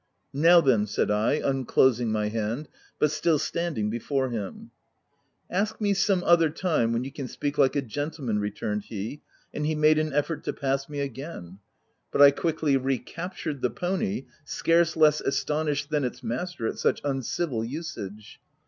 u 0.33 0.41
Now 0.41 0.61
then/' 0.61 0.87
said 0.87 1.11
I, 1.11 1.33
unclosing 1.35 2.11
my 2.11 2.29
hand, 2.29 2.67
but 2.97 3.11
still 3.11 3.37
standing 3.37 3.91
before 3.91 4.31
him. 4.31 4.71
"Ask 5.47 5.79
me 5.79 5.93
some 5.93 6.23
other 6.23 6.49
time, 6.49 6.91
when 6.91 7.03
you 7.03 7.11
can 7.11 7.27
speak 7.27 7.59
like 7.59 7.75
a 7.75 7.83
gentleman," 7.83 8.39
returned 8.39 8.85
he, 8.85 9.21
and 9.53 9.63
he 9.63 9.75
made 9.75 9.99
an 9.99 10.11
effort 10.11 10.43
to 10.45 10.53
pass 10.53 10.89
me 10.89 11.01
again; 11.01 11.59
but 12.11 12.19
I 12.19 12.31
quickly 12.31 12.77
re 12.77 12.97
captured 12.97 13.61
the 13.61 13.69
pony 13.69 14.25
scarce 14.43 14.97
less 14.97 15.21
astonished 15.21 15.91
than 15.91 16.03
its 16.03 16.23
master 16.23 16.65
at 16.65 16.79
such 16.79 16.99
uncivil 17.03 17.63
usage. 17.63 18.41